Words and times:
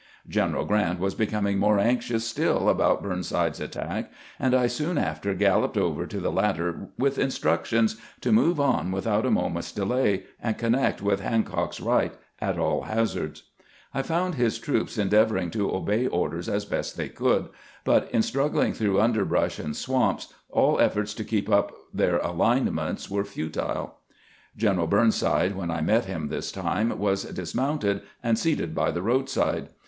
General 0.27 0.65
Grant 0.65 0.99
was 0.99 1.13
becoming 1.13 1.59
more 1.59 1.77
anxious 1.77 2.27
stiU 2.33 2.67
about 2.71 3.03
Burnside's 3.03 3.59
attack, 3.59 4.11
and 4.39 4.55
I 4.55 4.65
soon 4.65 4.97
after 4.97 5.35
galloped 5.35 5.77
over 5.77 6.07
to 6.07 6.19
the 6.19 6.31
latter 6.31 6.87
with 6.97 7.19
instructions 7.19 7.97
to 8.21 8.31
move 8.31 8.59
on 8.59 8.91
without 8.91 9.27
a 9.27 9.29
moment's 9.29 9.71
delay, 9.71 10.23
and 10.41 10.57
connect 10.57 11.03
with 11.03 11.19
Hancock's 11.19 11.79
right 11.79 12.15
at 12.39 12.57
all 12.57 12.81
hazards. 12.85 13.43
THE 13.43 13.43
CEISIS 13.43 13.43
OP 13.43 13.93
THE 13.93 13.97
WILDEBNESS 13.99 14.01
61 14.01 14.03
I 14.03 14.07
found 14.07 14.43
Ms 14.43 14.59
troops 14.59 14.97
endeavoring 14.97 15.51
to 15.51 15.71
obey 15.75 16.07
orders 16.07 16.49
as 16.49 16.65
best 16.65 16.97
they 16.97 17.07
could, 17.09 17.49
but, 17.83 18.09
in 18.09 18.23
struggling 18.23 18.73
tbrougli 18.73 19.03
underbrush 19.03 19.59
and 19.59 19.75
swamps, 19.75 20.33
all 20.49 20.79
efforts 20.79 21.13
to 21.13 21.23
keep 21.23 21.47
up 21.47 21.71
their 21.93 22.17
alinement 22.17 23.07
were 23.07 23.23
futile. 23.23 23.97
General 24.57 24.87
Burnside, 24.87 25.55
when 25.55 25.69
I 25.69 25.81
met 25.81 26.05
him 26.05 26.29
this 26.29 26.51
time, 26.51 26.97
was 26.97 27.25
dismounted 27.25 28.01
and 28.23 28.39
seated 28.39 28.73
by 28.73 28.89
the 28.89 29.03
roadside. 29.03 29.69